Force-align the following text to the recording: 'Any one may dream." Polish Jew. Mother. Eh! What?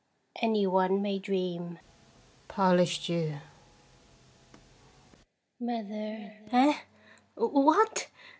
'Any 0.41 0.65
one 0.65 0.99
may 1.03 1.19
dream." 1.19 1.77
Polish 2.47 3.01
Jew. 3.03 3.37
Mother. 5.59 6.37
Eh! 6.51 6.79
What? 7.35 8.07